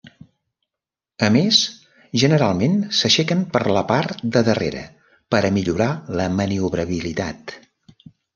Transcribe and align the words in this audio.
A 1.25 1.27
més, 1.33 1.59
generalment 2.23 2.79
s'aixequen 3.01 3.43
per 3.57 3.61
la 3.77 3.83
part 3.93 4.25
de 4.37 4.43
darrere 4.49 4.83
per 5.37 5.43
a 5.51 5.53
millorar 5.59 5.91
la 6.23 6.27
maniobrabilitat. 6.41 7.57